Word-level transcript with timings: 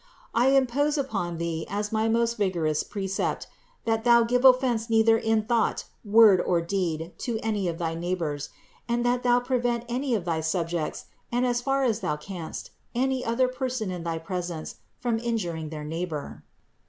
I 0.33 0.47
impose 0.47 0.97
upon 0.97 1.37
thee 1.37 1.63
as 1.69 1.91
my 1.91 2.09
most 2.09 2.35
vigorous 2.37 2.81
precept, 2.81 3.45
that 3.85 4.03
thou 4.03 4.23
give 4.23 4.43
offense 4.43 4.89
neither 4.89 5.15
in 5.15 5.45
thought, 5.45 5.83
word 6.03 6.41
or 6.41 6.59
deed 6.59 7.11
to 7.19 7.37
any 7.41 7.67
of 7.67 7.77
thy 7.77 7.93
neighbors; 7.93 8.49
and 8.89 9.05
that 9.05 9.21
thou 9.21 9.39
prevent 9.39 9.85
any 9.87 10.15
of 10.15 10.25
thy 10.25 10.41
subjects, 10.41 11.05
and, 11.31 11.45
as 11.45 11.61
far 11.61 11.83
as 11.83 11.99
thou 11.99 12.17
canst, 12.17 12.71
any 12.95 13.23
other 13.23 13.47
person 13.47 13.91
in 13.91 14.01
thy 14.01 14.17
presence 14.17 14.77
from 14.99 15.19
injuring 15.19 15.69
their 15.69 15.83
neighbor. 15.85 16.43